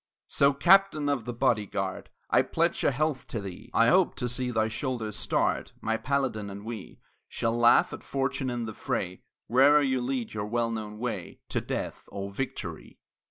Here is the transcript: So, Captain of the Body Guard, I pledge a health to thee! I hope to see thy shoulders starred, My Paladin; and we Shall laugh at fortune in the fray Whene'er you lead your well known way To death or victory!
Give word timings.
So, 0.29 0.51
Captain 0.51 1.07
of 1.09 1.25
the 1.25 1.31
Body 1.31 1.67
Guard, 1.67 2.09
I 2.31 2.41
pledge 2.41 2.83
a 2.83 2.89
health 2.89 3.27
to 3.27 3.39
thee! 3.39 3.69
I 3.71 3.89
hope 3.89 4.15
to 4.15 4.27
see 4.27 4.49
thy 4.49 4.67
shoulders 4.67 5.15
starred, 5.15 5.73
My 5.79 5.95
Paladin; 5.95 6.49
and 6.49 6.65
we 6.65 6.99
Shall 7.27 7.55
laugh 7.55 7.93
at 7.93 8.01
fortune 8.01 8.49
in 8.49 8.65
the 8.65 8.73
fray 8.73 9.21
Whene'er 9.47 9.81
you 9.83 10.01
lead 10.01 10.33
your 10.33 10.47
well 10.47 10.71
known 10.71 10.97
way 10.97 11.41
To 11.49 11.61
death 11.61 12.05
or 12.11 12.31
victory! 12.31 12.97